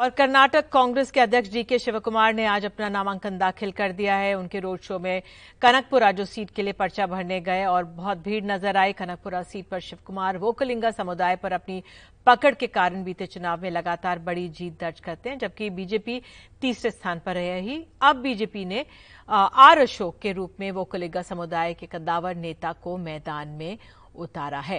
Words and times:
और 0.00 0.10
कर्नाटक 0.10 0.68
कांग्रेस 0.72 1.10
के 1.10 1.20
अध्यक्ष 1.20 1.52
डी 1.52 1.62
के 1.62 1.78
शिवकुमार 1.78 2.34
ने 2.34 2.44
आज 2.46 2.64
अपना 2.64 2.88
नामांकन 2.88 3.36
दाखिल 3.38 3.72
कर 3.72 3.92
दिया 3.92 4.14
है। 4.16 4.32
उनके 4.34 4.60
रोड 4.60 4.80
शो 4.80 4.98
में 4.98 5.22
कनकपुरा 5.62 6.10
जो 6.12 6.24
सीट 6.24 6.50
के 6.50 6.62
लिए 6.62 6.72
पर्चा 6.72 7.06
भरने 7.06 7.40
गए 7.40 7.64
और 7.64 7.84
बहुत 7.84 8.18
भीड़ 8.18 8.44
नज़र 8.44 8.76
आई। 8.76 8.92
कनकपुरा 8.92 9.42
सीट 9.42 9.68
पर 9.68 9.80
शिवकुमार 9.80 10.38
वोकलिंगा 10.38 10.90
समुदाय 10.92 11.36
पर 11.36 11.52
अपनी 11.52 11.82
पकड़ 12.26 12.54
के 12.54 12.66
कारण 12.68 13.04
बीते 13.04 13.26
चुनाव 13.26 13.62
में 13.62 13.70
लगातार 13.70 14.18
बड़ी 14.20 14.48
जीत 14.48 14.80
दर्ज 14.80 15.00
करते 15.00 15.30
हैं, 15.30 15.38
जबकि 15.38 15.70
बीजेपी 15.70 16.20
तीसरे 16.60 16.90
स्थान 16.90 17.20
पर 17.26 17.34
रही 17.34 17.84
अब 18.02 18.22
बीजेपी 18.22 18.64
ने 18.64 18.84
आर 19.28 19.78
अशोक 19.80 20.18
के 20.18 20.32
रूप 20.32 20.54
में 20.60 20.70
वोकलिंगा 20.72 21.22
समुदाय 21.22 21.74
के 21.74 21.86
कद्दावर 21.86 22.34
नेता 22.36 22.72
को 22.72 22.96
मैदान 22.98 23.48
में 23.50 23.76
उतारा 24.16 24.60
है। 24.60 24.78